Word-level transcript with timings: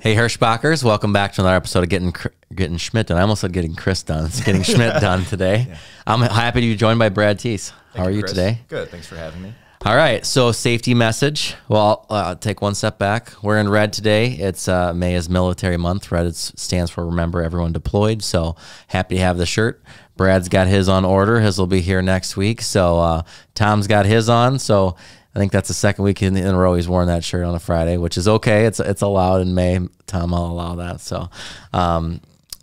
Hey 0.00 0.14
Hirschbachers, 0.14 0.82
welcome 0.82 1.12
back 1.12 1.34
to 1.34 1.42
another 1.42 1.56
episode 1.56 1.82
of 1.82 1.90
Getting 1.90 2.14
Getting 2.54 2.78
Schmitt 2.78 3.08
done. 3.08 3.18
I 3.18 3.20
almost 3.20 3.42
said 3.42 3.52
Getting 3.52 3.74
Chris 3.74 4.02
done. 4.02 4.24
It's 4.24 4.42
Getting 4.42 4.62
Schmitt 4.64 5.00
done 5.02 5.24
today. 5.26 5.66
Yeah. 5.68 5.78
I'm 6.06 6.22
happy 6.22 6.62
to 6.62 6.66
be 6.68 6.76
joined 6.76 6.98
by 6.98 7.10
Brad 7.10 7.38
Theis. 7.38 7.72
How 7.94 8.04
are 8.04 8.10
you, 8.10 8.22
today? 8.22 8.60
Good. 8.68 8.88
Thanks 8.88 9.06
for 9.06 9.16
having 9.16 9.42
me. 9.42 9.52
All 9.84 9.94
right. 9.94 10.24
So 10.24 10.50
safety 10.50 10.94
message. 10.94 11.54
Well, 11.68 12.06
I'll 12.08 12.16
uh, 12.16 12.34
take 12.36 12.62
one 12.62 12.74
step 12.74 12.98
back. 12.98 13.32
We're 13.42 13.58
in 13.58 13.68
red 13.68 13.92
today. 13.92 14.30
It's 14.30 14.66
uh, 14.66 14.94
May 14.94 15.14
is 15.14 15.28
Military 15.28 15.76
Month. 15.76 16.10
Red 16.10 16.34
stands 16.34 16.90
for 16.90 17.04
Remember 17.04 17.42
Everyone 17.42 17.72
Deployed. 17.72 18.22
So 18.22 18.56
happy 18.86 19.16
to 19.16 19.20
have 19.20 19.36
the 19.36 19.46
shirt. 19.46 19.82
Brad's 20.16 20.48
got 20.48 20.66
his 20.68 20.88
on 20.88 21.04
order. 21.04 21.40
His 21.40 21.58
will 21.58 21.66
be 21.68 21.80
here 21.80 22.02
next 22.02 22.36
week. 22.36 22.60
So 22.60 22.98
uh, 22.98 23.22
Tom's 23.54 23.86
got 23.86 24.06
his 24.06 24.28
on. 24.28 24.58
So 24.58 24.96
I 25.34 25.38
think 25.38 25.52
that's 25.52 25.68
the 25.68 25.74
second 25.74 26.04
week 26.04 26.22
in, 26.22 26.36
in 26.36 26.54
a 26.54 26.58
row 26.58 26.74
he's 26.74 26.88
worn 26.88 27.06
that 27.08 27.22
shirt 27.22 27.44
on 27.44 27.54
a 27.54 27.58
Friday, 27.58 27.96
which 27.96 28.16
is 28.16 28.26
okay. 28.26 28.66
It's 28.66 28.80
it's 28.80 29.02
allowed 29.02 29.40
in 29.42 29.54
May. 29.54 29.78
Tom, 30.06 30.34
I'll 30.34 30.46
allow 30.46 30.74
that. 30.76 31.00
So, 31.00 31.28
um, 31.72 32.20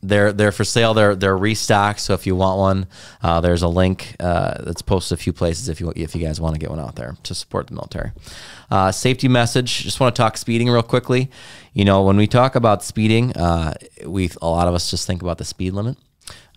they're 0.08 0.32
they're 0.34 0.52
for 0.52 0.64
sale. 0.64 0.94
They're 0.94 1.16
they're 1.16 1.38
restocked. 1.38 2.00
So 2.00 2.14
if 2.14 2.26
you 2.28 2.36
want 2.36 2.60
one, 2.60 2.88
uh, 3.22 3.42
there's 3.42 3.62
a 3.62 3.68
link 3.68 4.16
uh, 4.20 4.64
that's 4.64 4.82
posted 4.82 5.18
a 5.18 5.22
few 5.22 5.34
places 5.34 5.70
if 5.70 5.80
you 5.80 5.92
if 5.96 6.16
you 6.16 6.22
guys 6.22 6.40
want 6.40 6.56
to 6.56 6.60
get 6.60 6.70
one 6.70 6.80
out 6.80 6.96
there 6.96 7.16
to 7.24 7.36
support 7.36 7.68
the 7.68 7.74
military. 7.74 8.12
Uh, 8.70 8.92
safety 8.92 9.28
message. 9.28 9.84
Just 9.84 10.00
want 10.00 10.16
to 10.16 10.22
talk 10.22 10.38
speeding 10.38 10.70
real 10.70 10.84
quickly. 10.84 11.30
You 11.74 11.86
know, 11.86 12.04
when 12.04 12.18
we 12.18 12.28
talk 12.28 12.56
about 12.56 12.84
speeding, 12.84 13.34
uh, 13.34 13.74
we 14.06 14.30
a 14.42 14.48
lot 14.48 14.68
of 14.68 14.74
us 14.74 14.90
just 14.90 15.08
think 15.08 15.22
about 15.22 15.38
the 15.38 15.46
speed 15.46 15.74
limit, 15.74 15.98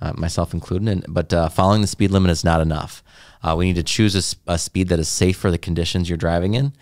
uh, 0.01 0.13
myself 0.17 0.55
included. 0.55 0.89
And, 0.89 1.05
but 1.09 1.33
uh, 1.33 1.49
following 1.49 1.81
the 1.81 1.87
speed 1.87 2.11
limit 2.11 2.31
is 2.31 2.45
not 2.45 2.61
enough. 2.61 3.03
Uh, 3.43 3.55
we 3.57 3.67
need 3.67 3.77
to 3.77 3.83
choose 3.83 4.15
a, 4.15 4.53
a, 4.53 4.59
speed 4.59 4.89
that 4.89 4.99
is 4.99 5.09
safe 5.09 5.37
for 5.37 5.51
the 5.51 5.59
conditions 5.59 6.09
you're 6.09 6.17
driving 6.17 6.55
in. 6.55 6.73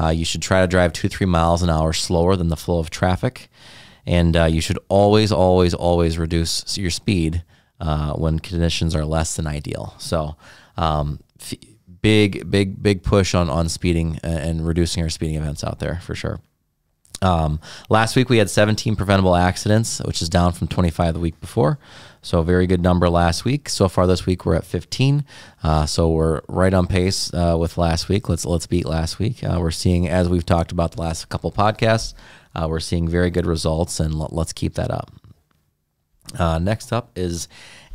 Uh, 0.00 0.08
you 0.08 0.24
should 0.24 0.42
try 0.42 0.60
to 0.60 0.66
drive 0.66 0.92
two, 0.92 1.08
three 1.08 1.26
miles 1.26 1.62
an 1.62 1.70
hour 1.70 1.92
slower 1.92 2.36
than 2.36 2.48
the 2.48 2.56
flow 2.56 2.78
of 2.78 2.90
traffic. 2.90 3.48
And 4.06 4.36
uh, 4.36 4.44
you 4.44 4.60
should 4.60 4.78
always, 4.88 5.32
always, 5.32 5.74
always 5.74 6.18
reduce 6.18 6.78
your 6.78 6.90
speed 6.90 7.42
uh, 7.80 8.12
when 8.12 8.38
conditions 8.38 8.94
are 8.94 9.04
less 9.04 9.34
than 9.36 9.46
ideal. 9.46 9.94
So, 9.98 10.36
um, 10.76 11.20
big, 12.00 12.50
big, 12.50 12.82
big 12.82 13.02
push 13.02 13.34
on, 13.34 13.48
on 13.48 13.68
speeding 13.68 14.20
and 14.22 14.66
reducing 14.66 15.02
our 15.02 15.08
speeding 15.08 15.36
events 15.36 15.64
out 15.64 15.78
there 15.80 16.00
for 16.00 16.14
sure. 16.14 16.40
Um, 17.22 17.60
last 17.88 18.16
week 18.16 18.28
we 18.28 18.38
had 18.38 18.50
17 18.50 18.96
preventable 18.96 19.34
accidents, 19.34 20.00
which 20.00 20.20
is 20.20 20.28
down 20.28 20.52
from 20.52 20.68
25 20.68 21.14
the 21.14 21.20
week 21.20 21.40
before. 21.40 21.78
So 22.24 22.40
very 22.40 22.66
good 22.66 22.80
number 22.80 23.10
last 23.10 23.44
week. 23.44 23.68
So 23.68 23.86
far 23.86 24.06
this 24.06 24.24
week 24.24 24.46
we're 24.46 24.54
at 24.54 24.64
15. 24.64 25.26
Uh, 25.62 25.84
so 25.84 26.08
we're 26.08 26.40
right 26.48 26.72
on 26.72 26.86
pace 26.86 27.32
uh, 27.34 27.56
with 27.60 27.76
last 27.76 28.08
week. 28.08 28.30
Let's 28.30 28.46
let's 28.46 28.66
beat 28.66 28.86
last 28.86 29.18
week. 29.18 29.44
Uh, 29.44 29.58
we're 29.60 29.70
seeing, 29.70 30.08
as 30.08 30.30
we've 30.30 30.46
talked 30.46 30.72
about 30.72 30.92
the 30.92 31.02
last 31.02 31.28
couple 31.28 31.52
podcasts, 31.52 32.14
uh, 32.54 32.66
we're 32.66 32.80
seeing 32.80 33.06
very 33.06 33.28
good 33.28 33.44
results, 33.44 34.00
and 34.00 34.14
let's 34.14 34.54
keep 34.54 34.72
that 34.74 34.90
up. 34.90 35.12
Uh, 36.38 36.58
next 36.58 36.94
up 36.94 37.10
is 37.14 37.46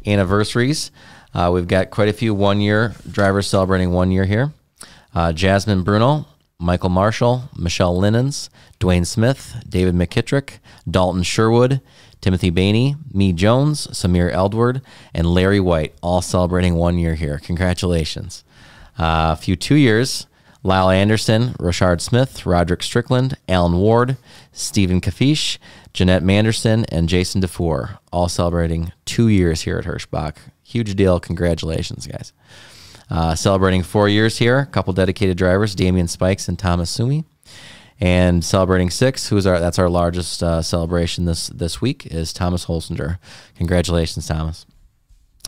anniversaries. 0.05 0.91
Uh, 1.33 1.49
we've 1.51 1.67
got 1.67 1.89
quite 1.89 2.07
a 2.07 2.13
few 2.13 2.35
one 2.35 2.61
year 2.61 2.93
drivers 3.09 3.47
celebrating 3.47 3.91
one 3.91 4.11
year 4.11 4.25
here. 4.25 4.53
Jasmine 5.33 5.81
Bruno, 5.81 6.27
Michael 6.59 6.89
Marshall, 6.89 7.43
Michelle 7.57 7.97
Linens, 7.97 8.49
Dwayne 8.79 9.05
Smith, 9.05 9.63
David 9.67 9.95
McKittrick, 9.95 10.59
Dalton 10.89 11.23
Sherwood, 11.23 11.79
Timothy 12.19 12.51
Bainey, 12.51 12.97
Me 13.13 13.31
Jones, 13.31 13.87
Samir 13.87 14.33
Eldward, 14.33 14.81
and 15.13 15.33
Larry 15.33 15.61
White, 15.61 15.95
all 16.01 16.21
celebrating 16.21 16.75
one 16.75 16.97
year 16.97 17.15
here. 17.15 17.39
Congratulations. 17.41 18.43
Uh, 18.97 19.31
a 19.31 19.35
few 19.37 19.55
two 19.55 19.75
years 19.75 20.27
Lyle 20.61 20.89
Anderson, 20.89 21.53
Rashard 21.53 22.01
Smith, 22.01 22.45
Roderick 22.45 22.83
Strickland, 22.83 23.37
Alan 23.47 23.77
Ward, 23.77 24.17
Stephen 24.51 24.99
Kafish, 24.99 25.57
Jeanette 25.93 26.23
Manderson, 26.23 26.83
and 26.89 27.07
Jason 27.07 27.41
DeFore, 27.41 27.99
all 28.11 28.27
celebrating 28.27 28.91
two 29.05 29.29
years 29.29 29.61
here 29.61 29.77
at 29.77 29.85
Hirschbach. 29.85 30.35
Huge 30.63 30.95
deal. 30.95 31.19
Congratulations, 31.21 32.05
guys. 32.05 32.33
Uh, 33.09 33.33
celebrating 33.35 33.81
four 33.81 34.07
years 34.07 34.37
here, 34.37 34.59
a 34.59 34.65
couple 34.67 34.93
dedicated 34.93 35.37
drivers, 35.37 35.73
Damian 35.73 36.07
Spikes 36.07 36.47
and 36.47 36.59
Thomas 36.59 36.89
Sumi. 36.89 37.23
And 38.01 38.45
celebrating 38.45 38.89
six, 38.89 39.27
who's 39.27 39.45
our 39.45 39.59
that's 39.59 39.77
our 39.77 39.89
largest 39.89 40.41
uh, 40.41 40.61
celebration 40.61 41.25
this 41.25 41.47
this 41.47 41.81
week 41.81 42.05
is 42.05 42.31
Thomas 42.31 42.65
Holsinger. 42.65 43.17
Congratulations, 43.55 44.25
Thomas. 44.25 44.65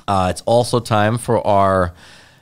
Uh, 0.06 0.28
it's 0.30 0.42
also 0.42 0.82
time 0.82 1.18
for 1.18 1.46
our 1.48 1.94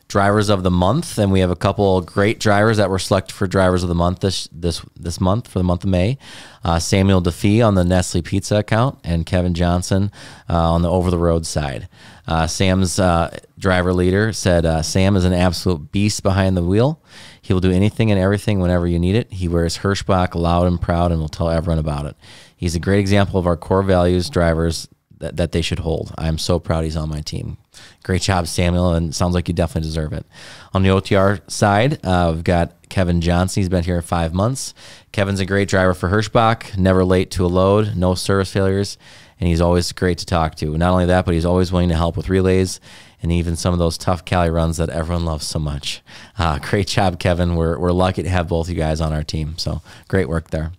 drivers 0.10 0.50
of 0.50 0.64
the 0.64 0.72
month, 0.72 1.18
and 1.20 1.32
we 1.32 1.40
have 1.40 1.52
a 1.52 1.56
couple 1.56 2.02
great 2.02 2.40
drivers 2.40 2.78
that 2.78 2.90
were 2.90 3.00
selected 3.00 3.34
for 3.34 3.48
drivers 3.48 3.84
of 3.84 3.90
the 3.90 3.96
month 3.96 4.20
this 4.20 4.50
this 4.52 4.82
this 5.00 5.22
month 5.22 5.48
for 5.48 5.60
the 5.60 5.64
month 5.64 5.84
of 5.86 5.90
May. 5.90 6.18
Uh, 6.64 6.80
Samuel 6.80 7.22
Defee 7.22 7.62
on 7.62 7.76
the 7.76 7.86
Nestle 7.86 8.22
Pizza 8.22 8.58
account, 8.58 9.00
and 9.04 9.26
Kevin 9.26 9.54
Johnson 9.54 10.12
uh, 10.50 10.72
on 10.72 10.82
the 10.82 10.90
over 10.90 11.10
the 11.10 11.18
road 11.18 11.46
side. 11.46 11.88
Uh, 12.28 12.48
Sam's 12.48 13.00
uh, 13.00 13.38
driver 13.58 13.94
leader 13.94 14.34
said 14.34 14.66
uh, 14.66 14.82
Sam 14.82 15.16
is 15.16 15.26
an 15.26 15.34
absolute 15.34 15.92
beast 15.92 16.24
behind 16.24 16.58
the 16.58 16.64
wheel. 16.64 17.02
He 17.42 17.54
will 17.54 17.62
do 17.62 17.72
anything 17.72 18.12
and 18.12 18.20
everything 18.20 18.60
whenever 18.60 18.88
you 18.88 19.00
need 19.00 19.16
it. 19.16 19.32
He 19.32 19.48
wears 19.48 19.80
Hirschbach 19.80 20.36
loud 20.36 20.68
and 20.68 20.82
proud 20.82 21.12
and 21.12 21.22
will 21.22 21.30
tell 21.30 21.50
everyone 21.50 21.80
about 21.80 22.06
it. 22.06 22.16
He's 22.56 22.76
a 22.76 22.80
great 22.80 23.00
example 23.00 23.40
of 23.40 23.48
our 23.48 23.56
core 23.56 23.84
values 23.84 24.30
drivers 24.30 24.88
that, 25.20 25.38
that 25.38 25.52
they 25.52 25.62
should 25.62 25.80
hold. 25.80 26.14
I'm 26.18 26.38
so 26.38 26.60
proud 26.60 26.84
he's 26.84 26.98
on 26.98 27.10
my 27.10 27.22
team. 27.22 27.58
Great 28.04 28.22
job, 28.22 28.48
Samuel, 28.48 28.94
and 28.94 29.14
sounds 29.14 29.36
like 29.36 29.48
you 29.48 29.54
definitely 29.54 29.88
deserve 29.88 30.14
it. 30.14 30.26
On 30.74 30.84
the 30.84 30.90
OTR 30.90 31.50
side, 31.50 32.04
uh, 32.06 32.32
we've 32.34 32.44
got 32.44 32.90
Kevin 32.90 33.22
Johnson. 33.22 33.62
He's 33.62 33.70
been 33.70 33.84
here 33.84 34.02
five 34.02 34.34
months. 34.34 34.74
Kevin's 35.12 35.40
a 35.40 35.46
great 35.46 35.70
driver 35.70 35.94
for 35.94 36.10
Hirschbach, 36.10 36.78
never 36.78 37.06
late 37.06 37.32
to 37.32 37.46
a 37.46 37.48
load, 37.48 37.96
no 37.96 38.16
service 38.16 38.52
failures, 38.52 38.98
and 39.40 39.48
he's 39.48 39.62
always 39.62 39.92
great 39.92 40.18
to 40.20 40.26
talk 40.26 40.56
to. 40.56 40.78
Not 40.78 40.92
only 40.92 41.06
that, 41.06 41.26
but 41.26 41.34
he's 41.34 41.46
always 41.46 41.72
willing 41.72 41.90
to 41.90 41.96
help 41.96 42.18
with 42.18 42.30
relays 42.30 42.80
and 43.22 43.32
even 43.32 43.56
some 43.56 43.74
of 43.74 43.80
those 43.80 43.98
tough 43.98 44.26
Cali 44.26 44.50
runs 44.50 44.78
that 44.78 44.90
everyone 44.90 45.26
loves 45.26 45.46
so 45.46 45.60
much. 45.60 46.02
Uh, 46.38 46.60
great 46.62 46.88
job, 46.88 47.20
Kevin. 47.20 47.56
We're, 47.56 47.78
we're 47.78 47.92
lucky 47.92 48.24
to 48.24 48.30
have 48.30 48.48
both 48.48 48.70
you 48.70 48.76
guys 48.76 49.02
on 49.02 49.14
our 49.14 49.24
team. 49.24 49.58
So 49.58 49.82
great 50.08 50.30
work 50.30 50.52
there. 50.52 50.72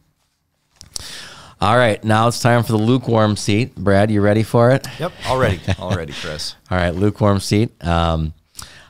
All 1.63 1.77
right, 1.77 2.03
now 2.03 2.27
it's 2.27 2.41
time 2.41 2.63
for 2.63 2.73
the 2.73 2.79
lukewarm 2.79 3.37
seat. 3.37 3.75
Brad, 3.75 4.11
you 4.11 4.23
ready 4.23 4.43
for 4.43 4.71
it? 4.71 4.87
Yep, 4.99 5.13
already, 5.27 5.61
already, 5.79 6.15
Chris. 6.15 6.55
All 6.71 6.79
right, 6.79 6.95
lukewarm 6.95 7.39
seat. 7.39 7.71
Um, 7.85 8.33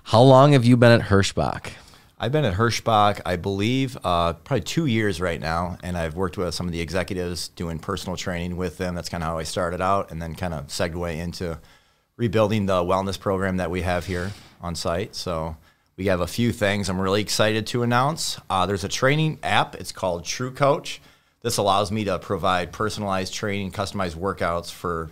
how 0.05 0.23
long 0.23 0.53
have 0.53 0.65
you 0.65 0.77
been 0.77 0.93
at 0.93 1.09
Hirschbach? 1.09 1.73
I've 2.17 2.31
been 2.31 2.45
at 2.45 2.55
Hirschbach, 2.55 3.23
I 3.27 3.35
believe, 3.35 3.99
uh, 4.05 4.35
probably 4.35 4.61
two 4.61 4.87
years 4.87 5.21
right 5.21 5.41
now, 5.41 5.79
and 5.83 5.99
I've 5.99 6.15
worked 6.15 6.39
with 6.39 6.55
some 6.55 6.67
of 6.67 6.73
the 6.73 6.81
executives 6.81 7.49
doing 7.49 7.81
personal 7.81 8.17
training 8.17 8.57
with 8.57 8.79
them. 8.79 8.95
That's 8.95 9.09
kind 9.09 9.25
of 9.25 9.29
how 9.31 9.39
I 9.39 9.43
started 9.43 9.81
out, 9.81 10.13
and 10.13 10.23
then 10.23 10.37
kind 10.37 10.55
of 10.55 10.69
segue 10.69 11.17
into 11.17 11.59
rebuilding 12.17 12.67
the 12.67 12.85
wellness 12.85 13.19
program 13.19 13.57
that 13.57 13.73
we 13.73 13.83
have 13.83 14.07
here 14.07 14.31
on 14.61 14.77
site. 14.77 15.17
So 15.17 15.57
we 15.97 16.05
have 16.07 16.21
a 16.21 16.29
few 16.29 16.53
things 16.53 16.89
I'm 16.89 17.01
really 17.01 17.21
excited 17.21 17.67
to 17.69 17.83
announce. 17.83 18.39
Uh, 18.49 18.65
there's 18.65 18.85
a 18.85 18.89
training 18.89 19.41
app. 19.43 19.75
It's 19.75 19.91
called 19.91 20.25
True 20.25 20.53
Coach. 20.53 21.01
This 21.43 21.57
allows 21.57 21.91
me 21.91 22.05
to 22.05 22.19
provide 22.19 22.73
personalized 22.73 23.33
training, 23.33 23.73
customized 23.73 24.17
workouts 24.17 24.71
for 24.71 25.11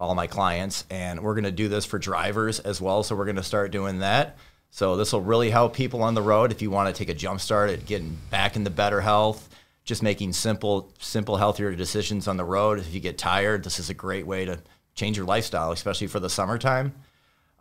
all 0.00 0.14
my 0.14 0.26
clients. 0.26 0.84
And 0.90 1.22
we're 1.22 1.34
going 1.34 1.44
to 1.44 1.52
do 1.52 1.68
this 1.68 1.84
for 1.84 1.98
drivers 1.98 2.58
as 2.60 2.80
well. 2.80 3.02
So 3.02 3.14
we're 3.14 3.24
going 3.24 3.36
to 3.36 3.42
start 3.42 3.70
doing 3.70 4.00
that. 4.00 4.36
So 4.70 4.96
this 4.96 5.12
will 5.12 5.22
really 5.22 5.50
help 5.50 5.74
people 5.74 6.02
on 6.02 6.14
the 6.14 6.22
road 6.22 6.52
if 6.52 6.60
you 6.60 6.70
want 6.70 6.94
to 6.94 6.98
take 6.98 7.08
a 7.08 7.14
jump 7.14 7.40
start 7.40 7.70
at 7.70 7.86
getting 7.86 8.18
back 8.30 8.56
into 8.56 8.68
better 8.70 9.00
health, 9.00 9.48
just 9.84 10.02
making 10.02 10.32
simple, 10.32 10.92
simple, 10.98 11.36
healthier 11.36 11.74
decisions 11.74 12.28
on 12.28 12.36
the 12.36 12.44
road. 12.44 12.78
If 12.78 12.92
you 12.92 13.00
get 13.00 13.16
tired, 13.16 13.64
this 13.64 13.78
is 13.78 13.88
a 13.88 13.94
great 13.94 14.26
way 14.26 14.44
to 14.44 14.58
change 14.94 15.16
your 15.16 15.26
lifestyle, 15.26 15.70
especially 15.72 16.08
for 16.08 16.20
the 16.20 16.28
summertime. 16.28 16.92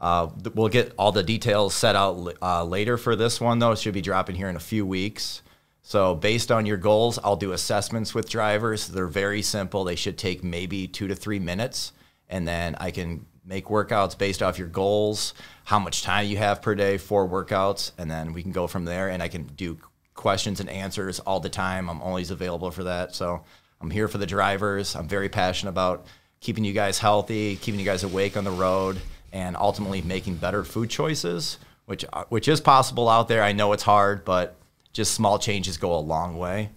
Uh, 0.02 0.28
we'll 0.56 0.68
get 0.68 0.94
all 0.98 1.12
the 1.12 1.24
details 1.24 1.74
set 1.74 1.96
out 1.96 2.36
uh, 2.42 2.66
later 2.66 2.98
for 2.98 3.16
this 3.16 3.40
one, 3.40 3.60
though. 3.60 3.72
It 3.72 3.80
should 3.80 3.94
be 3.94 4.02
dropping 4.02 4.36
here 4.36 4.50
in 4.50 4.56
a 4.56 4.60
few 4.60 4.86
weeks. 4.86 5.42
So, 5.88 6.16
based 6.16 6.52
on 6.52 6.66
your 6.66 6.78
goals, 6.78 7.20
I'll 7.24 7.36
do 7.36 7.52
assessments 7.52 8.16
with 8.16 8.28
drivers. 8.28 8.88
They're 8.88 9.06
very 9.06 9.44
simple. 9.44 9.84
They 9.84 9.96
should 9.96 10.18
take 10.18 10.44
maybe 10.44 10.88
two 10.88 11.08
to 11.08 11.14
three 11.14 11.38
minutes. 11.38 11.92
And 12.28 12.48
then 12.48 12.76
I 12.80 12.90
can 12.90 13.28
make 13.46 13.66
workouts 13.66 14.18
based 14.18 14.42
off 14.42 14.58
your 14.58 14.68
goals, 14.68 15.36
how 15.64 15.78
much 15.78 16.02
time 16.02 16.26
you 16.26 16.38
have 16.38 16.64
per 16.64 16.74
day 16.74 16.98
for 16.98 17.30
workouts. 17.30 17.92
And 18.00 18.10
then 18.10 18.34
we 18.34 18.42
can 18.42 18.52
go 18.52 18.66
from 18.66 18.86
there. 18.86 19.10
And 19.10 19.22
I 19.22 19.28
can 19.28 19.44
do 19.44 19.78
questions 20.16 20.60
and 20.60 20.72
answers 20.72 21.20
all 21.20 21.40
the 21.40 21.50
time. 21.50 21.88
I'm 21.88 22.02
always 22.02 22.32
available 22.32 22.72
for 22.72 22.86
that. 22.86 23.14
So, 23.14 23.44
I'm 23.80 23.92
here 23.92 24.08
for 24.08 24.18
the 24.18 24.26
drivers. 24.26 24.96
I'm 24.96 25.08
very 25.08 25.30
passionate 25.30 25.70
about 25.70 26.08
keeping 26.40 26.66
you 26.66 26.74
guys 26.74 26.98
healthy, 26.98 27.58
keeping 27.58 27.80
you 27.80 27.86
guys 27.86 28.04
awake 28.04 28.38
on 28.38 28.44
the 28.44 28.50
road, 28.50 29.00
and 29.32 29.56
ultimately 29.56 30.02
making 30.02 30.38
better 30.38 30.64
food 30.64 30.90
choices, 30.90 31.60
which, 31.86 32.04
uh, 32.12 32.24
which 32.30 32.48
is 32.48 32.60
possible 32.60 33.08
out 33.08 33.28
there. 33.28 33.44
I 33.44 33.52
know 33.52 33.72
it's 33.74 33.84
hard, 33.84 34.26
but 34.26 34.56
just 34.96 35.14
small 35.14 35.38
changes 35.38 35.78
go 35.78 35.94
a 35.94 36.00
long 36.00 36.38
way. 36.38 36.70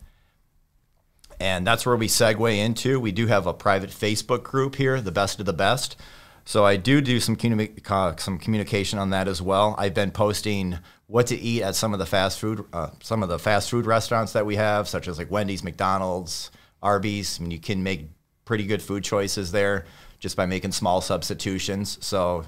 And 1.40 1.64
that's 1.64 1.86
where 1.86 1.96
we 1.96 2.08
segue 2.08 2.58
into. 2.58 2.98
We 2.98 3.12
do 3.12 3.28
have 3.28 3.46
a 3.46 3.54
private 3.54 3.90
Facebook 3.90 4.42
group 4.42 4.74
here, 4.74 5.00
the 5.00 5.12
best 5.12 5.38
of 5.38 5.46
the 5.46 5.52
best. 5.52 5.96
So 6.44 6.66
I 6.66 6.76
do 6.76 7.00
do 7.00 7.20
some 7.20 7.36
communi- 7.36 7.78
uh, 7.88 8.16
some 8.16 8.38
communication 8.38 8.98
on 8.98 9.10
that 9.10 9.28
as 9.28 9.40
well. 9.40 9.76
I've 9.78 9.94
been 9.94 10.10
posting 10.10 10.78
what 11.06 11.28
to 11.28 11.36
eat 11.36 11.62
at 11.62 11.76
some 11.76 11.92
of 11.92 12.00
the 12.00 12.06
fast 12.06 12.40
food 12.40 12.64
uh, 12.72 12.90
some 13.02 13.22
of 13.22 13.28
the 13.28 13.38
fast 13.38 13.70
food 13.70 13.86
restaurants 13.86 14.32
that 14.32 14.46
we 14.46 14.56
have, 14.56 14.88
such 14.88 15.06
as 15.06 15.18
like 15.18 15.30
Wendy's, 15.30 15.62
McDonald's, 15.62 16.50
Arby's. 16.82 17.38
I 17.38 17.42
mean, 17.42 17.52
you 17.52 17.60
can 17.60 17.84
make 17.84 18.08
pretty 18.44 18.66
good 18.66 18.82
food 18.82 19.04
choices 19.04 19.52
there 19.52 19.84
just 20.18 20.36
by 20.36 20.46
making 20.46 20.72
small 20.72 21.00
substitutions. 21.00 21.98
So, 22.04 22.46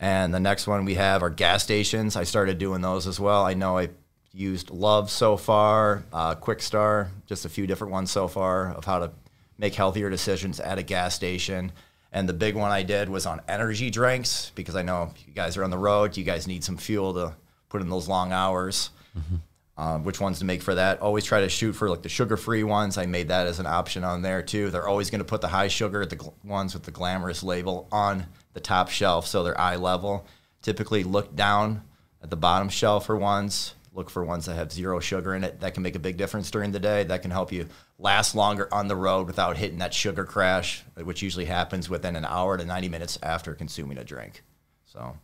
and 0.00 0.34
the 0.34 0.40
next 0.40 0.66
one 0.66 0.84
we 0.84 0.94
have 0.94 1.22
are 1.22 1.30
gas 1.30 1.62
stations. 1.62 2.16
I 2.16 2.24
started 2.24 2.58
doing 2.58 2.80
those 2.80 3.06
as 3.06 3.20
well. 3.20 3.44
I 3.44 3.54
know 3.54 3.78
I 3.78 3.90
used 4.38 4.70
Love 4.70 5.10
so 5.10 5.36
far, 5.36 6.04
uh, 6.12 6.34
Kwik 6.36 6.60
Star, 6.60 7.10
just 7.26 7.44
a 7.44 7.48
few 7.48 7.66
different 7.66 7.92
ones 7.92 8.10
so 8.10 8.28
far 8.28 8.72
of 8.72 8.84
how 8.84 9.00
to 9.00 9.10
make 9.58 9.74
healthier 9.74 10.08
decisions 10.08 10.60
at 10.60 10.78
a 10.78 10.82
gas 10.82 11.14
station. 11.14 11.72
And 12.12 12.28
the 12.28 12.32
big 12.32 12.54
one 12.54 12.70
I 12.70 12.84
did 12.84 13.08
was 13.08 13.26
on 13.26 13.40
energy 13.48 13.90
drinks 13.90 14.52
because 14.54 14.76
I 14.76 14.82
know 14.82 15.12
you 15.26 15.34
guys 15.34 15.56
are 15.56 15.64
on 15.64 15.70
the 15.70 15.78
road. 15.78 16.16
You 16.16 16.24
guys 16.24 16.46
need 16.46 16.64
some 16.64 16.76
fuel 16.76 17.12
to 17.14 17.34
put 17.68 17.82
in 17.82 17.90
those 17.90 18.08
long 18.08 18.32
hours. 18.32 18.90
Mm-hmm. 19.18 19.36
Uh, 19.76 19.98
which 19.98 20.20
ones 20.20 20.38
to 20.40 20.44
make 20.44 20.62
for 20.62 20.74
that? 20.74 21.00
Always 21.00 21.24
try 21.24 21.40
to 21.40 21.48
shoot 21.48 21.72
for 21.72 21.88
like 21.88 22.02
the 22.02 22.08
sugar-free 22.08 22.64
ones. 22.64 22.98
I 22.98 23.06
made 23.06 23.28
that 23.28 23.46
as 23.46 23.60
an 23.60 23.66
option 23.66 24.02
on 24.02 24.22
there 24.22 24.42
too. 24.42 24.70
They're 24.70 24.88
always 24.88 25.10
going 25.10 25.20
to 25.20 25.24
put 25.24 25.40
the 25.40 25.48
high 25.48 25.68
sugar, 25.68 26.04
the 26.04 26.16
gl- 26.16 26.34
ones 26.42 26.74
with 26.74 26.82
the 26.82 26.90
glamorous 26.90 27.44
label, 27.44 27.86
on 27.92 28.26
the 28.54 28.60
top 28.60 28.88
shelf, 28.88 29.26
so 29.28 29.44
they're 29.44 29.60
eye 29.60 29.76
level. 29.76 30.26
Typically, 30.62 31.04
look 31.04 31.36
down 31.36 31.82
at 32.20 32.30
the 32.30 32.36
bottom 32.36 32.68
shelf 32.68 33.06
for 33.06 33.16
ones. 33.16 33.74
Look 33.98 34.10
for 34.10 34.24
ones 34.24 34.46
that 34.46 34.54
have 34.54 34.70
zero 34.70 35.00
sugar 35.00 35.34
in 35.34 35.42
it. 35.42 35.58
That 35.58 35.74
can 35.74 35.82
make 35.82 35.96
a 35.96 35.98
big 35.98 36.16
difference 36.16 36.52
during 36.52 36.70
the 36.70 36.78
day. 36.78 37.02
That 37.02 37.20
can 37.20 37.32
help 37.32 37.50
you 37.50 37.66
last 37.98 38.36
longer 38.36 38.72
on 38.72 38.86
the 38.86 38.94
road 38.94 39.26
without 39.26 39.56
hitting 39.56 39.78
that 39.78 39.92
sugar 39.92 40.22
crash, 40.24 40.84
which 41.02 41.20
usually 41.20 41.46
happens 41.46 41.90
within 41.90 42.14
an 42.14 42.24
hour 42.24 42.56
to 42.56 42.64
90 42.64 42.88
minutes 42.88 43.18
after 43.24 43.54
consuming 43.54 43.98
a 43.98 44.04
drink. 44.04 44.44
So, 44.84 45.16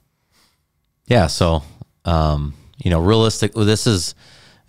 yeah. 1.07 1.29
So, 1.29 1.63
um, 2.05 2.55
you 2.83 2.91
know, 2.91 3.01
realistic. 3.01 3.55
This 3.55 3.87
is 3.87 4.17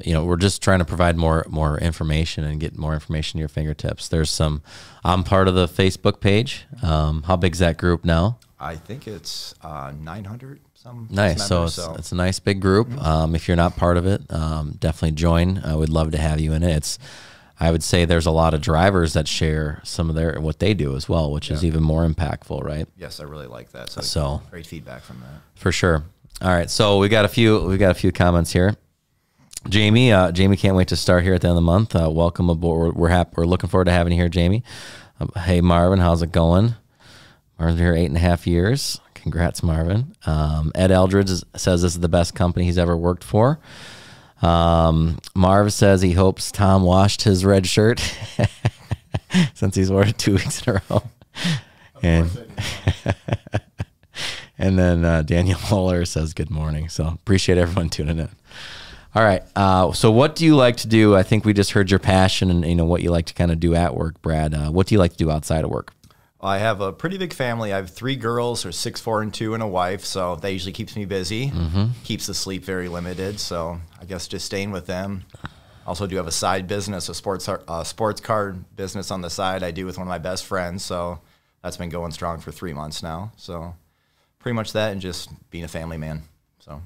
you 0.04 0.13
know 0.13 0.24
we're 0.24 0.38
just 0.38 0.62
trying 0.62 0.80
to 0.80 0.86
provide 0.86 1.18
more 1.18 1.44
more 1.50 1.80
information 1.80 2.44
and 2.44 2.60
get 2.60 2.78
more 2.78 2.94
information 2.94 3.38
to 3.38 3.40
your 3.40 3.48
fingertips 3.48 4.10
there's 4.10 4.30
some 4.30 4.62
i'm 5.06 5.24
part 5.24 5.48
of 5.48 5.56
the 5.56 5.68
facebook 5.68 6.19
page 6.19 6.66
um, 6.84 7.24
how 7.24 7.38
big's 7.38 7.60
that 7.60 7.78
group 7.78 8.04
now 8.04 8.38
i 8.60 8.75
think 8.75 9.07
it's 9.07 9.54
uh, 9.62 9.92
900 10.00 10.60
some 10.74 11.07
nice 11.10 11.38
members, 11.38 11.48
so, 11.48 11.63
it's, 11.63 11.74
so, 11.74 11.96
it's, 11.96 12.12
a 12.12 12.16
nice 12.16 12.40
big 12.40 12.62
group 12.62 12.88
mm-hmm. 12.88 13.00
um, 13.00 13.36
if 13.36 13.48
you're 13.48 13.57
not 13.57 13.75
part 13.75 13.98
of 13.98 14.06
it 14.06 14.22
um, 14.31 14.75
definitely 14.80 15.12
join 15.12 15.60
i 15.60 15.75
would 15.75 15.90
love 15.90 16.12
to 16.12 16.18
have 16.18 16.40
you 16.40 16.54
in 16.54 16.63
it 16.63 16.75
it's 16.75 17.00
i 17.60 17.72
would 17.72 17.84
say 17.84 18.06
there's 18.06 18.25
a 18.25 18.31
lot 18.31 18.54
of 18.54 18.62
drivers 18.62 19.13
that 19.13 19.28
share 19.28 19.81
some 19.84 20.10
of 20.10 20.16
their 20.16 20.40
what 20.40 20.60
they 20.60 20.74
do 20.74 20.96
as 20.96 21.10
well 21.10 21.31
which 21.31 21.50
yeah. 21.50 21.56
is 21.56 21.66
even 21.66 21.84
more 21.84 22.07
impactful 22.07 22.63
right 22.63 22.88
yes 22.98 23.19
i 23.19 23.24
really 23.24 23.48
like 23.48 23.72
that 23.72 23.90
so, 23.90 24.02
so 24.02 24.42
great 24.52 24.66
feedback 24.66 25.02
from 25.02 25.19
that 25.22 25.42
for 25.60 25.72
sure 25.72 26.04
all 26.42 26.50
right 26.50 26.69
so 26.69 26.98
we 26.98 27.10
got 27.10 27.25
a 27.25 27.30
few 27.30 27.62
we 27.62 27.78
got 27.78 27.92
a 27.92 27.96
few 27.96 28.12
comments 28.12 28.52
here 28.54 28.75
Jamie, 29.68 30.12
uh, 30.12 30.31
Jamie 30.31 30.57
can't 30.57 30.75
wait 30.75 30.90
to 30.90 30.96
start 30.96 31.24
here 31.24 31.34
at 31.34 31.42
the 31.42 31.48
end 31.48 31.54
of 31.54 31.56
the 31.56 31.62
month. 31.62 31.96
Uh, 31.96 32.10
welcome 32.10 32.50
aboard. 32.50 32.96
We're 32.96 33.10
happy. 33.10 33.31
We're 33.36 33.46
looking 33.46 33.69
forward 33.69 33.86
to 33.86 33.92
having 33.92 34.13
you 34.13 34.19
here, 34.19 34.30
Jamie. 34.30 34.63
Um, 35.19 35.31
hey, 35.36 35.60
Marvin, 35.62 36.00
how's 36.00 36.22
it 36.22 36.31
going? 36.31 36.75
Marvin's 37.57 37.78
been 37.78 37.86
here 37.86 37.96
eight 37.96 38.07
and 38.07 38.18
a 38.18 38.19
half 38.19 38.46
years. 38.46 39.00
Congrats, 39.13 39.63
Marvin. 39.63 40.16
Um, 40.25 40.72
Ed 40.75 40.92
Eldridge 40.92 41.30
says 41.56 41.81
this 41.81 41.94
is 41.94 42.00
the 42.00 42.10
best 42.10 42.36
company 42.36 42.66
he's 42.66 42.78
ever 42.78 42.96
worked 42.96 43.24
for. 43.24 43.60
Um, 44.42 45.18
Marv 45.34 45.72
says 45.74 46.02
he 46.02 46.13
hopes 46.13 46.52
Tom 46.52 46.84
washed 46.84 47.24
his 47.24 47.46
red 47.46 47.66
shirt 47.66 48.00
since 49.54 49.75
he's 49.75 49.90
worn 49.90 50.10
it 50.10 50.18
two 50.18 50.34
weeks 50.34 50.68
in 50.68 50.75
a 50.75 50.81
row. 50.90 51.04
And 52.04 52.30
and 54.57 54.78
then 54.78 55.06
uh, 55.06 55.22
Daniel 55.24 55.60
Muller 55.72 56.06
says 56.06 56.34
good 56.34 56.52
morning. 56.52 56.90
So 56.90 57.07
appreciate 57.07 57.57
everyone 57.57 57.90
tuning 57.90 58.19
in. 58.19 58.30
All 59.16 59.24
right. 59.24 59.44
Uh, 59.56 59.94
so, 59.94 60.12
what 60.12 60.36
do 60.36 60.46
you 60.46 60.57
like 60.57 60.75
to 60.78 60.88
do? 60.88 61.16
I 61.16 61.24
think 61.24 61.46
we 61.46 61.54
just 61.54 61.72
heard 61.72 61.90
your 61.90 62.02
passion 62.02 62.52
and 62.52 62.66
you 62.66 62.75
know 62.75 62.84
what 62.84 63.02
you 63.02 63.12
like 63.12 63.28
to 63.28 63.34
kind 63.34 63.50
of 63.50 63.62
do 63.62 63.74
at 63.74 63.96
work, 63.96 64.22
Brad. 64.22 64.54
Uh, 64.54 64.69
what 64.69 64.88
do 64.88 64.96
you 64.96 65.00
like 65.00 65.12
to 65.12 65.18
do 65.18 65.31
outside 65.31 65.63
of 65.63 65.69
work? 65.69 65.94
I 66.45 66.59
have 66.59 66.81
a 66.81 66.92
pretty 66.92 67.18
big 67.18 67.33
family. 67.33 67.74
I 67.74 67.77
have 67.77 67.89
three 67.89 68.15
girls, 68.15 68.65
or 68.65 68.71
six, 68.71 69.01
four, 69.01 69.21
and 69.21 69.33
two, 69.33 69.53
and 69.53 69.63
a 69.63 69.68
wife. 69.68 70.06
So 70.06 70.36
that 70.38 70.51
usually 70.51 70.74
keeps 70.74 70.95
me 70.95 71.06
busy. 71.06 71.50
Mm-hmm. 71.50 71.86
Keeps 72.03 72.27
the 72.27 72.33
sleep 72.33 72.63
very 72.63 72.88
limited. 72.88 73.39
So 73.39 73.80
I 74.00 74.06
guess 74.06 74.27
just 74.27 74.45
staying 74.45 74.71
with 74.71 74.86
them. 74.86 75.25
Also, 75.88 76.07
do 76.07 76.15
have 76.15 76.27
a 76.27 76.31
side 76.31 76.68
business, 76.68 77.09
a 77.09 77.13
sports 77.13 77.47
uh, 77.47 77.83
sports 77.83 78.19
card 78.19 78.75
business 78.75 79.12
on 79.12 79.21
the 79.21 79.30
side. 79.30 79.63
I 79.63 79.71
do 79.71 79.86
with 79.86 79.97
one 79.97 80.07
of 80.07 80.09
my 80.09 80.18
best 80.18 80.45
friends. 80.45 80.83
So 80.83 81.19
that's 81.62 81.77
been 81.77 81.89
going 81.89 82.12
strong 82.12 82.39
for 82.39 82.51
three 82.51 82.74
months 82.74 83.03
now. 83.03 83.31
So 83.38 83.75
pretty 84.39 84.56
much 84.56 84.74
that, 84.74 84.92
and 84.92 85.01
just 85.01 85.30
being 85.51 85.63
a 85.63 85.68
family 85.68 85.97
man. 85.97 86.24
So 86.59 86.81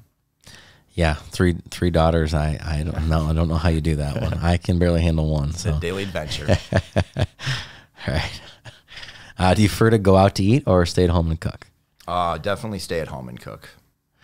yeah, 0.93 1.13
three 1.13 1.55
three 1.69 1.91
daughters. 1.91 2.33
I 2.33 2.59
I 2.61 2.83
don't 2.83 3.07
know. 3.07 3.25
I 3.25 3.33
don't 3.33 3.47
know 3.47 3.55
how 3.55 3.69
you 3.69 3.79
do 3.81 3.97
that 3.97 4.21
one. 4.21 4.33
I 4.35 4.57
can 4.57 4.79
barely 4.79 5.01
handle 5.01 5.29
one. 5.29 5.53
So 5.53 5.75
a 5.75 5.79
daily 5.79 6.03
adventure. 6.03 6.57
All 7.17 8.13
right. 8.13 8.41
Uh, 9.39 9.53
do 9.53 9.61
you 9.61 9.69
prefer 9.69 9.89
to 9.89 9.97
go 9.97 10.17
out 10.17 10.35
to 10.35 10.43
eat 10.43 10.63
or 10.67 10.85
stay 10.85 11.05
at 11.05 11.09
home 11.09 11.31
and 11.31 11.39
cook? 11.39 11.67
Uh, 12.07 12.37
definitely 12.37 12.79
stay 12.79 12.99
at 12.99 13.07
home 13.07 13.29
and 13.29 13.39
cook. 13.39 13.69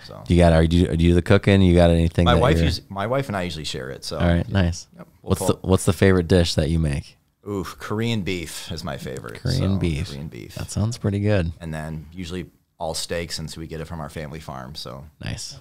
So 0.05 0.23
you 0.27 0.37
got 0.37 0.53
are 0.53 0.61
you 0.61 0.95
do 0.95 1.03
you 1.03 1.15
the 1.15 1.21
cooking? 1.21 1.61
You 1.61 1.73
got 1.73 1.89
anything? 1.89 2.25
My 2.25 2.35
wife 2.35 2.79
my 2.89 3.07
wife 3.07 3.27
and 3.27 3.35
I 3.35 3.43
usually 3.43 3.63
share 3.63 3.89
it. 3.89 4.03
So 4.03 4.19
all 4.19 4.27
right, 4.27 4.47
nice. 4.47 4.87
Yep, 4.97 5.07
we'll 5.21 5.29
what's 5.29 5.39
pull. 5.39 5.47
the 5.47 5.67
what's 5.67 5.85
the 5.85 5.93
favorite 5.93 6.27
dish 6.27 6.53
that 6.55 6.69
you 6.69 6.77
make? 6.77 7.17
Ooh, 7.47 7.63
Korean 7.63 8.21
beef 8.21 8.71
is 8.71 8.83
my 8.83 8.97
favorite. 8.97 9.39
Korean 9.39 9.73
so, 9.73 9.79
beef. 9.79 10.09
Korean 10.09 10.27
beef. 10.27 10.55
That 10.55 10.69
sounds 10.69 10.97
pretty 10.97 11.19
good. 11.19 11.53
And 11.59 11.73
then 11.73 12.07
usually 12.11 12.49
all 12.77 12.93
steak 12.93 13.31
since 13.31 13.57
we 13.57 13.67
get 13.67 13.81
it 13.81 13.85
from 13.85 13.99
our 13.99 14.09
family 14.09 14.39
farm. 14.39 14.75
So 14.75 15.05
nice. 15.23 15.57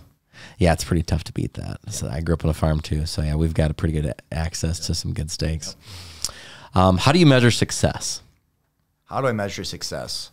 Yeah, 0.59 0.73
it's 0.73 0.85
pretty 0.85 1.03
tough 1.03 1.25
to 1.25 1.33
beat 1.33 1.55
that. 1.55 1.79
Yeah. 1.85 1.91
So 1.91 2.09
I 2.09 2.21
grew 2.21 2.35
up 2.35 2.45
on 2.45 2.51
a 2.51 2.55
farm 2.55 2.81
too. 2.81 3.07
So 3.07 3.23
yeah, 3.23 3.37
we've 3.37 3.55
got 3.55 3.71
a 3.71 3.75
pretty 3.75 4.01
good 4.01 4.13
access 4.33 4.81
to 4.87 4.95
some 4.95 5.13
good 5.13 5.31
steaks. 5.31 5.77
Um, 6.75 6.99
how 6.99 7.13
do 7.13 7.19
you 7.19 7.27
measure 7.27 7.51
success? 7.51 8.21
How 9.15 9.21
do 9.21 9.29
I 9.29 9.33
measure 9.33 9.63
success? 9.63 10.33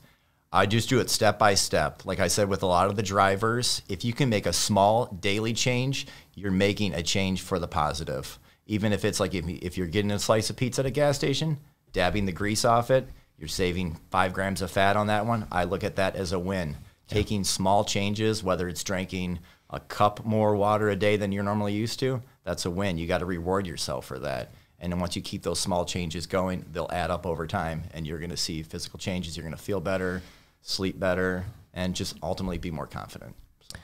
I 0.51 0.65
just 0.65 0.89
do 0.89 1.01
it 1.01 1.11
step 1.11 1.37
by 1.37 1.53
step. 1.53 2.03
Like 2.03 2.19
I 2.19 2.27
said, 2.27 2.49
with 2.49 2.63
a 2.63 2.65
lot 2.65 2.87
of 2.87 2.95
the 2.95 3.03
drivers, 3.03 3.83
if 3.87 4.03
you 4.03 4.11
can 4.11 4.27
make 4.27 4.47
a 4.47 4.53
small 4.53 5.05
daily 5.05 5.53
change, 5.53 6.07
you're 6.33 6.49
making 6.49 6.95
a 6.95 7.03
change 7.03 7.43
for 7.43 7.59
the 7.59 7.67
positive. 7.67 8.39
Even 8.65 8.91
if 8.91 9.05
it's 9.05 9.19
like 9.19 9.35
if, 9.35 9.47
if 9.47 9.77
you're 9.77 9.85
getting 9.85 10.09
a 10.09 10.17
slice 10.17 10.49
of 10.49 10.55
pizza 10.55 10.81
at 10.81 10.87
a 10.87 10.89
gas 10.89 11.15
station, 11.15 11.59
dabbing 11.93 12.25
the 12.25 12.31
grease 12.31 12.65
off 12.65 12.89
it, 12.89 13.07
you're 13.37 13.47
saving 13.47 13.99
five 14.09 14.33
grams 14.33 14.63
of 14.63 14.71
fat 14.71 14.97
on 14.97 15.05
that 15.05 15.27
one. 15.27 15.45
I 15.51 15.65
look 15.65 15.83
at 15.83 15.97
that 15.97 16.15
as 16.15 16.31
a 16.31 16.39
win. 16.39 16.69
Yeah. 16.69 17.13
Taking 17.13 17.43
small 17.43 17.85
changes, 17.85 18.43
whether 18.43 18.67
it's 18.67 18.83
drinking 18.83 19.41
a 19.69 19.79
cup 19.79 20.25
more 20.25 20.55
water 20.55 20.89
a 20.89 20.95
day 20.95 21.17
than 21.17 21.31
you're 21.31 21.43
normally 21.43 21.73
used 21.73 21.99
to, 21.99 22.23
that's 22.43 22.65
a 22.65 22.71
win. 22.71 22.97
You 22.97 23.05
got 23.05 23.19
to 23.19 23.27
reward 23.27 23.67
yourself 23.67 24.07
for 24.07 24.17
that. 24.17 24.49
And 24.81 24.91
then 24.91 24.99
once 24.99 25.15
you 25.15 25.21
keep 25.21 25.43
those 25.43 25.59
small 25.59 25.85
changes 25.85 26.25
going, 26.25 26.65
they'll 26.73 26.89
add 26.91 27.11
up 27.11 27.27
over 27.27 27.45
time, 27.45 27.83
and 27.93 28.05
you're 28.05 28.17
going 28.17 28.31
to 28.31 28.37
see 28.37 28.63
physical 28.63 28.97
changes. 28.97 29.37
You're 29.37 29.43
going 29.43 29.55
to 29.55 29.61
feel 29.61 29.79
better, 29.79 30.23
sleep 30.63 30.99
better, 30.99 31.45
and 31.73 31.95
just 31.95 32.17
ultimately 32.23 32.57
be 32.57 32.71
more 32.71 32.87
confident. 32.87 33.35
So. 33.61 33.77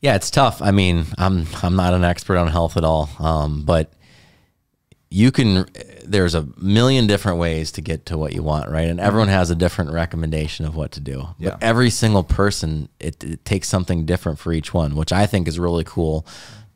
Yeah, 0.00 0.16
it's 0.16 0.30
tough. 0.30 0.60
I 0.60 0.72
mean, 0.72 1.06
I'm 1.16 1.46
I'm 1.62 1.76
not 1.76 1.94
an 1.94 2.04
expert 2.04 2.36
on 2.36 2.48
health 2.48 2.76
at 2.76 2.84
all, 2.84 3.08
um, 3.20 3.62
but 3.64 3.92
you 5.10 5.30
can 5.30 5.66
there's 6.04 6.34
a 6.34 6.46
million 6.56 7.06
different 7.06 7.38
ways 7.38 7.72
to 7.72 7.80
get 7.80 8.06
to 8.06 8.18
what 8.18 8.34
you 8.34 8.42
want 8.42 8.68
right 8.68 8.88
and 8.88 9.00
everyone 9.00 9.28
has 9.28 9.50
a 9.50 9.54
different 9.54 9.90
recommendation 9.90 10.66
of 10.66 10.76
what 10.76 10.92
to 10.92 11.00
do 11.00 11.26
yeah. 11.38 11.50
but 11.50 11.62
every 11.62 11.88
single 11.88 12.22
person 12.22 12.88
it, 13.00 13.22
it, 13.24 13.44
takes 13.44 13.68
something 13.68 14.04
different 14.04 14.38
for 14.38 14.52
each 14.52 14.74
one 14.74 14.94
which 14.94 15.10
i 15.10 15.24
think 15.24 15.48
is 15.48 15.58
really 15.58 15.84
cool 15.84 16.26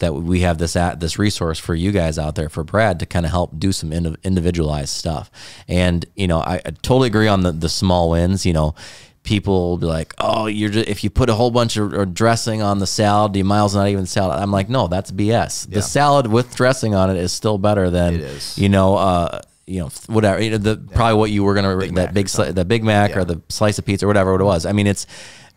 that 0.03 0.13
we 0.13 0.41
have 0.41 0.59
this 0.59 0.77
at 0.77 1.01
this 1.01 1.19
resource 1.19 1.59
for 1.59 1.75
you 1.75 1.91
guys 1.91 2.19
out 2.19 2.35
there 2.35 2.51
for 2.51 2.63
brad 2.63 3.01
to 3.01 3.07
kind 3.07 3.25
of 3.25 3.33
help 3.33 3.59
do 3.59 3.73
some 3.73 3.93
individualized 3.93 4.91
stuff 4.91 5.31
and 5.67 6.05
you 6.15 6.27
know 6.29 6.41
I, 6.41 6.57
I 6.57 6.71
totally 6.83 7.07
agree 7.07 7.29
on 7.29 7.43
the 7.43 7.53
the 7.53 7.71
small 7.71 8.11
wins 8.11 8.45
you 8.45 8.53
know 8.53 8.75
people 9.23 9.71
will 9.71 9.79
be 9.79 9.87
like, 9.87 10.15
"Oh, 10.19 10.47
you're 10.47 10.71
just, 10.71 10.89
if 10.89 11.05
you 11.05 11.11
put 11.11 11.31
a 11.31 11.35
whole 11.35 11.51
bunch 11.51 11.77
of 11.77 12.15
dressing 12.15 12.63
on 12.63 12.79
the 12.79 12.87
salad, 12.87 13.33
the 13.33 13.43
miles 13.43 13.75
not 13.75 13.89
even 13.89 14.07
salad." 14.07 14.39
I'm 14.39 14.51
like, 14.51 14.69
"No, 14.69 14.89
that's 14.89 15.11
BS. 15.11 15.69
Yeah. 15.69 15.77
The 15.77 15.83
salad 15.83 16.27
with 16.27 16.55
dressing 16.55 16.95
on 16.95 17.11
it 17.11 17.17
is 17.17 17.33
still 17.33 17.59
better 17.59 17.91
than 17.91 18.25
you 18.57 18.69
know, 18.69 18.97
uh, 18.97 19.41
you 19.67 19.81
know, 19.81 19.91
whatever. 20.07 20.43
You 20.43 20.51
know, 20.51 20.59
the 20.59 20.81
yeah. 20.81 20.97
probably 20.97 21.19
what 21.19 21.31
you 21.31 21.45
were 21.45 21.55
gonna 21.55 21.77
big 21.77 21.95
that 21.95 22.07
Mac 22.07 22.15
big 22.15 22.27
sli- 22.27 22.55
the 22.55 22.65
Big 22.65 22.85
Mac 22.85 23.11
yeah. 23.11 23.19
or 23.19 23.25
the 23.25 23.41
slice 23.49 23.79
of 23.79 23.85
pizza 23.85 24.07
or 24.07 24.09
whatever 24.09 24.35
it 24.35 24.45
was. 24.45 24.67
I 24.67 24.73
mean, 24.73 24.87
it's 24.87 25.07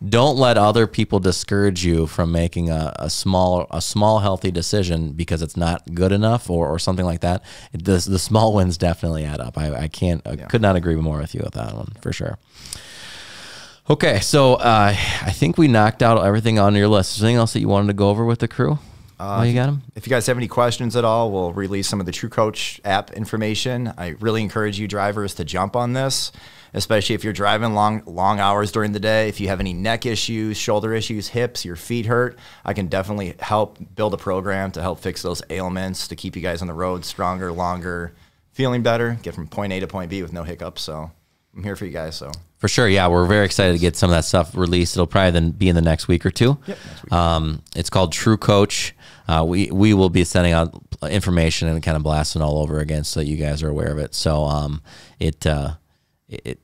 don't 0.06 0.36
let 0.36 0.58
other 0.58 0.86
people 0.86 1.20
discourage 1.20 1.84
you 1.84 2.06
from 2.06 2.30
making 2.30 2.70
a, 2.70 2.94
a 2.98 3.08
small 3.08 3.66
a 3.70 3.80
small 3.80 4.20
healthy 4.20 4.50
decision 4.50 5.12
because 5.12 5.42
it's 5.42 5.56
not 5.56 5.94
good 5.94 6.12
enough 6.12 6.50
or, 6.50 6.68
or 6.68 6.78
something 6.78 7.06
like 7.06 7.20
that. 7.20 7.42
It, 7.72 7.84
the, 7.84 7.92
the 7.92 8.18
small 8.18 8.52
wins 8.52 8.76
definitely 8.76 9.24
add 9.24 9.40
up. 9.40 9.56
I, 9.56 9.74
I 9.74 9.88
can't 9.88 10.26
I 10.26 10.36
could 10.36 10.62
not 10.62 10.76
agree 10.76 10.96
more 10.96 11.18
with 11.18 11.34
you 11.34 11.40
with 11.44 11.54
that 11.54 11.74
one 11.74 11.92
for 12.00 12.12
sure. 12.12 12.38
Okay, 13.88 14.18
so 14.18 14.54
uh, 14.54 14.92
I 14.96 15.30
think 15.30 15.56
we 15.56 15.68
knocked 15.68 16.02
out 16.02 16.24
everything 16.24 16.58
on 16.58 16.74
your 16.74 16.88
list. 16.88 17.14
Is 17.14 17.20
there 17.20 17.28
anything 17.28 17.38
else 17.38 17.52
that 17.52 17.60
you 17.60 17.68
wanted 17.68 17.86
to 17.86 17.92
go 17.92 18.10
over 18.10 18.24
with 18.24 18.40
the 18.40 18.48
crew? 18.48 18.80
Uh, 19.18 19.44
you 19.46 19.54
got 19.54 19.66
them. 19.66 19.82
If 19.94 20.06
you 20.06 20.10
guys 20.10 20.26
have 20.26 20.36
any 20.36 20.48
questions 20.48 20.94
at 20.94 21.04
all, 21.04 21.32
we'll 21.32 21.52
release 21.52 21.88
some 21.88 22.00
of 22.00 22.06
the 22.06 22.12
True 22.12 22.28
Coach 22.28 22.80
app 22.84 23.12
information. 23.12 23.92
I 23.96 24.08
really 24.20 24.42
encourage 24.42 24.78
you 24.78 24.86
drivers 24.86 25.34
to 25.36 25.44
jump 25.44 25.74
on 25.74 25.94
this, 25.94 26.32
especially 26.74 27.14
if 27.14 27.24
you're 27.24 27.32
driving 27.32 27.72
long 27.72 28.02
long 28.04 28.40
hours 28.40 28.72
during 28.72 28.92
the 28.92 29.00
day. 29.00 29.28
If 29.28 29.40
you 29.40 29.48
have 29.48 29.58
any 29.58 29.72
neck 29.72 30.04
issues, 30.04 30.58
shoulder 30.58 30.92
issues, 30.92 31.28
hips, 31.28 31.64
your 31.64 31.76
feet 31.76 32.06
hurt, 32.06 32.38
I 32.64 32.74
can 32.74 32.88
definitely 32.88 33.34
help 33.40 33.78
build 33.94 34.12
a 34.12 34.18
program 34.18 34.70
to 34.72 34.82
help 34.82 35.00
fix 35.00 35.22
those 35.22 35.42
ailments 35.48 36.08
to 36.08 36.16
keep 36.16 36.36
you 36.36 36.42
guys 36.42 36.60
on 36.60 36.68
the 36.68 36.74
road 36.74 37.04
stronger, 37.04 37.52
longer, 37.52 38.12
feeling 38.52 38.82
better, 38.82 39.18
get 39.22 39.34
from 39.34 39.46
point 39.46 39.72
A 39.72 39.80
to 39.80 39.86
point 39.86 40.10
B 40.10 40.20
with 40.20 40.34
no 40.34 40.42
hiccups. 40.42 40.82
So 40.82 41.10
I'm 41.54 41.62
here 41.62 41.76
for 41.76 41.86
you 41.86 41.92
guys. 41.92 42.16
So 42.16 42.32
for 42.58 42.68
sure, 42.68 42.88
yeah, 42.88 43.08
we're 43.08 43.26
very 43.26 43.44
excited 43.44 43.72
to 43.72 43.78
get 43.78 43.96
some 43.96 44.10
of 44.10 44.16
that 44.16 44.24
stuff 44.24 44.56
released. 44.56 44.96
It'll 44.96 45.06
probably 45.06 45.32
then 45.32 45.50
be 45.50 45.68
in 45.68 45.74
the 45.74 45.82
next 45.82 46.08
week 46.08 46.24
or 46.24 46.30
two. 46.30 46.58
Yep, 46.66 46.78
week. 47.04 47.12
Um, 47.12 47.62
it's 47.74 47.90
called 47.90 48.12
True 48.12 48.36
Coach. 48.36 48.94
Uh, 49.28 49.44
we 49.46 49.70
we 49.70 49.92
will 49.92 50.10
be 50.10 50.24
sending 50.24 50.52
out 50.52 50.74
information 51.02 51.68
and 51.68 51.82
kind 51.82 51.96
of 51.96 52.02
blasting 52.02 52.42
all 52.42 52.58
over 52.58 52.78
again, 52.78 53.04
so 53.04 53.20
that 53.20 53.26
you 53.26 53.36
guys 53.36 53.62
are 53.62 53.68
aware 53.68 53.92
of 53.92 53.98
it. 53.98 54.14
So 54.14 54.44
um, 54.44 54.82
it 55.18 55.46
uh, 55.46 55.74
it 56.28 56.60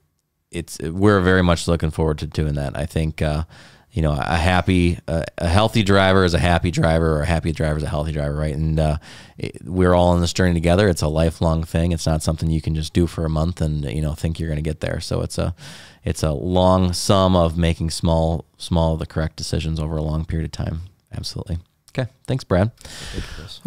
it's 0.50 0.78
we're 0.78 1.20
very 1.20 1.42
much 1.42 1.66
looking 1.66 1.90
forward 1.90 2.18
to 2.18 2.26
doing 2.26 2.54
that. 2.54 2.76
I 2.76 2.86
think 2.86 3.20
uh, 3.20 3.44
you 3.92 4.00
know 4.00 4.12
a 4.12 4.36
happy 4.36 4.98
uh, 5.06 5.24
a 5.38 5.48
healthy 5.48 5.82
driver 5.82 6.24
is 6.24 6.32
a 6.32 6.38
happy 6.38 6.70
driver, 6.70 7.18
or 7.18 7.22
a 7.22 7.26
happy 7.26 7.52
driver 7.52 7.76
is 7.76 7.84
a 7.84 7.88
healthy 7.88 8.12
driver, 8.12 8.34
right? 8.34 8.54
And 8.54 8.80
uh, 8.80 8.96
it, 9.36 9.58
we're 9.64 9.94
all 9.94 10.08
on 10.08 10.20
this 10.20 10.32
journey 10.32 10.54
together. 10.54 10.88
It's 10.88 11.02
a 11.02 11.08
lifelong 11.08 11.62
thing. 11.62 11.92
It's 11.92 12.06
not 12.06 12.22
something 12.22 12.50
you 12.50 12.62
can 12.62 12.74
just 12.74 12.94
do 12.94 13.06
for 13.06 13.24
a 13.24 13.28
month 13.30 13.60
and 13.60 13.84
you 13.84 14.00
know 14.00 14.14
think 14.14 14.40
you're 14.40 14.48
going 14.48 14.56
to 14.56 14.62
get 14.62 14.80
there. 14.80 14.98
So 15.00 15.20
it's 15.20 15.36
a 15.36 15.54
it's 16.04 16.22
a 16.22 16.32
long 16.32 16.92
sum 16.94 17.36
of 17.36 17.58
making 17.58 17.90
small 17.90 18.46
small 18.56 18.96
the 18.96 19.06
correct 19.06 19.36
decisions 19.36 19.78
over 19.78 19.96
a 19.96 20.02
long 20.02 20.24
period 20.24 20.46
of 20.46 20.52
time. 20.52 20.82
Absolutely. 21.12 21.58
Okay. 21.96 22.10
Thanks, 22.26 22.42
Brad. 22.42 22.70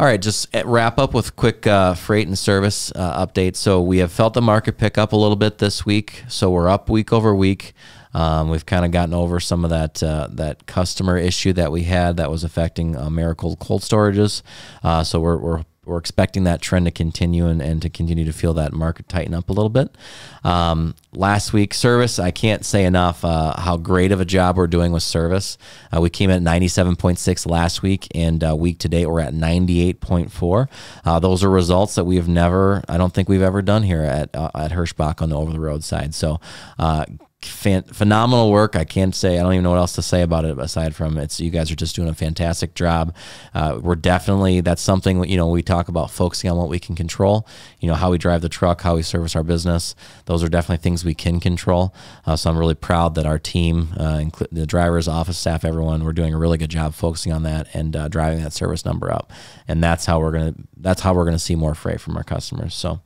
All 0.00 0.06
right. 0.06 0.20
Just 0.20 0.48
wrap 0.64 0.98
up 0.98 1.14
with 1.14 1.36
quick 1.36 1.64
uh, 1.66 1.94
freight 1.94 2.26
and 2.26 2.36
service 2.36 2.90
uh, 2.96 3.24
updates. 3.24 3.56
So 3.56 3.80
we 3.80 3.98
have 3.98 4.10
felt 4.10 4.34
the 4.34 4.42
market 4.42 4.78
pick 4.78 4.98
up 4.98 5.12
a 5.12 5.16
little 5.16 5.36
bit 5.36 5.58
this 5.58 5.86
week. 5.86 6.24
So 6.26 6.50
we're 6.50 6.68
up 6.68 6.90
week 6.90 7.12
over 7.12 7.34
week. 7.34 7.72
Um, 8.14 8.48
we've 8.48 8.66
kind 8.66 8.84
of 8.84 8.90
gotten 8.90 9.14
over 9.14 9.38
some 9.40 9.62
of 9.62 9.70
that 9.70 10.02
uh, 10.02 10.28
that 10.32 10.66
customer 10.66 11.18
issue 11.18 11.52
that 11.52 11.70
we 11.70 11.82
had 11.82 12.16
that 12.16 12.30
was 12.30 12.44
affecting 12.44 12.96
uh, 12.96 13.10
Miracle 13.10 13.56
cold 13.56 13.82
storages. 13.82 14.42
Uh, 14.82 15.04
so 15.04 15.20
we're, 15.20 15.36
we're 15.36 15.62
we're 15.86 15.98
expecting 15.98 16.44
that 16.44 16.60
trend 16.60 16.84
to 16.86 16.90
continue 16.90 17.46
and, 17.46 17.62
and 17.62 17.80
to 17.80 17.88
continue 17.88 18.24
to 18.24 18.32
feel 18.32 18.52
that 18.54 18.72
market 18.72 19.08
tighten 19.08 19.32
up 19.32 19.48
a 19.48 19.52
little 19.52 19.70
bit. 19.70 19.94
Um, 20.42 20.96
last 21.12 21.52
week, 21.52 21.72
service, 21.72 22.18
I 22.18 22.32
can't 22.32 22.64
say 22.64 22.84
enough 22.84 23.24
uh, 23.24 23.58
how 23.58 23.76
great 23.76 24.10
of 24.10 24.20
a 24.20 24.24
job 24.24 24.56
we're 24.56 24.66
doing 24.66 24.90
with 24.90 25.04
service. 25.04 25.56
Uh, 25.94 26.00
we 26.00 26.10
came 26.10 26.30
at 26.30 26.42
97.6 26.42 27.46
last 27.48 27.82
week, 27.82 28.08
and 28.14 28.42
uh, 28.42 28.56
week 28.56 28.78
to 28.80 28.88
date, 28.88 29.06
we're 29.06 29.20
at 29.20 29.32
98.4. 29.32 30.68
Uh, 31.04 31.18
those 31.20 31.44
are 31.44 31.50
results 31.50 31.94
that 31.94 32.04
we 32.04 32.16
have 32.16 32.28
never, 32.28 32.82
I 32.88 32.98
don't 32.98 33.14
think 33.14 33.28
we've 33.28 33.40
ever 33.40 33.62
done 33.62 33.84
here 33.84 34.02
at, 34.02 34.34
uh, 34.34 34.50
at 34.54 34.72
Hirschbach 34.72 35.22
on 35.22 35.28
the 35.28 35.36
over 35.36 35.52
the 35.52 35.60
road 35.60 35.84
side. 35.84 36.14
So, 36.14 36.40
uh, 36.78 37.06
phenomenal 37.46 38.50
work. 38.50 38.76
I 38.76 38.84
can't 38.84 39.14
say 39.14 39.38
I 39.38 39.42
don't 39.42 39.52
even 39.52 39.64
know 39.64 39.70
what 39.70 39.78
else 39.78 39.94
to 39.94 40.02
say 40.02 40.22
about 40.22 40.44
it 40.44 40.58
aside 40.58 40.94
from 40.94 41.18
it's 41.18 41.40
you 41.40 41.50
guys 41.50 41.70
are 41.70 41.76
just 41.76 41.96
doing 41.96 42.08
a 42.08 42.14
fantastic 42.14 42.74
job. 42.74 43.14
Uh, 43.54 43.78
we're 43.80 43.94
definitely 43.94 44.60
that's 44.60 44.82
something 44.82 45.24
you 45.24 45.36
know 45.36 45.48
we 45.48 45.62
talk 45.62 45.88
about 45.88 46.10
focusing 46.10 46.50
on 46.50 46.56
what 46.56 46.68
we 46.68 46.78
can 46.78 46.94
control. 46.94 47.46
You 47.80 47.88
know 47.88 47.94
how 47.94 48.10
we 48.10 48.18
drive 48.18 48.42
the 48.42 48.48
truck, 48.48 48.82
how 48.82 48.96
we 48.96 49.02
service 49.02 49.36
our 49.36 49.42
business. 49.42 49.94
Those 50.26 50.42
are 50.42 50.48
definitely 50.48 50.82
things 50.82 51.04
we 51.04 51.14
can 51.14 51.40
control. 51.40 51.94
Uh, 52.24 52.36
so 52.36 52.50
I'm 52.50 52.58
really 52.58 52.74
proud 52.74 53.14
that 53.16 53.26
our 53.26 53.38
team, 53.38 53.88
uh, 53.96 54.24
the 54.50 54.66
drivers, 54.66 55.08
office 55.08 55.38
staff, 55.38 55.64
everyone, 55.64 56.04
we're 56.04 56.12
doing 56.12 56.34
a 56.34 56.38
really 56.38 56.58
good 56.58 56.70
job 56.70 56.94
focusing 56.94 57.32
on 57.32 57.42
that 57.44 57.68
and 57.74 57.96
uh, 57.96 58.08
driving 58.08 58.42
that 58.42 58.52
service 58.52 58.84
number 58.84 59.12
up. 59.12 59.32
And 59.68 59.82
that's 59.82 60.06
how 60.06 60.20
we're 60.20 60.32
gonna 60.32 60.54
that's 60.76 61.02
how 61.02 61.14
we're 61.14 61.24
gonna 61.24 61.38
see 61.38 61.54
more 61.54 61.74
freight 61.74 62.00
from 62.00 62.16
our 62.16 62.24
customers. 62.24 62.74
So 62.74 63.00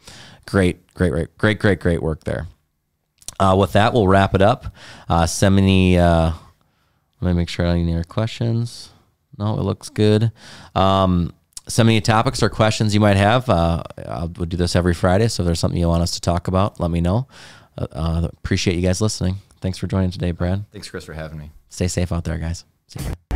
great, 0.47 0.92
great, 0.94 1.11
great, 1.11 1.38
great, 1.38 1.59
great, 1.59 1.80
great 1.80 2.02
work 2.02 2.25
there. 2.25 2.47
Uh, 3.40 3.56
with 3.56 3.73
that, 3.73 3.92
we'll 3.92 4.06
wrap 4.06 4.35
it 4.35 4.42
up. 4.42 4.75
Uh, 5.09 5.26
send 5.26 5.56
me, 5.56 5.97
uh, 5.99 6.32
let 7.20 7.28
me 7.28 7.35
make 7.35 7.49
sure 7.49 7.64
I 7.64 7.70
don't 7.70 7.78
have 7.78 7.87
any 7.88 7.94
other 7.97 8.04
questions. 8.04 8.90
No, 9.38 9.54
it 9.54 9.62
looks 9.62 9.88
good. 9.88 10.30
Um, 10.75 11.32
send 11.66 11.88
me 11.88 12.00
topics 12.00 12.42
or 12.42 12.50
questions 12.50 12.92
you 12.92 13.00
might 13.00 13.16
have. 13.16 13.49
Uh, 13.49 13.82
I'll 14.06 14.28
we'll 14.28 14.47
do 14.47 14.56
this 14.56 14.76
every 14.76 14.94
Friday. 14.94 15.28
So 15.28 15.42
if 15.42 15.47
there's 15.47 15.59
something 15.59 15.80
you 15.80 15.88
want 15.88 16.02
us 16.02 16.12
to 16.12 16.20
talk 16.20 16.47
about, 16.49 16.78
let 16.78 16.90
me 16.90 17.00
know. 17.00 17.26
Uh, 17.78 17.87
uh, 17.92 18.28
appreciate 18.32 18.76
you 18.76 18.82
guys 18.82 19.00
listening. 19.00 19.37
Thanks 19.61 19.78
for 19.78 19.87
joining 19.87 20.11
today, 20.11 20.32
Brad. 20.32 20.70
Thanks, 20.70 20.90
Chris, 20.90 21.04
for 21.04 21.14
having 21.14 21.38
me. 21.38 21.50
Stay 21.70 21.88
safe 21.88 22.12
out 22.12 22.25
there, 22.25 22.38
guys. 22.38 22.64
See 22.88 23.00
you. 23.02 23.30